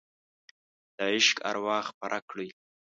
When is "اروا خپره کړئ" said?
1.49-2.49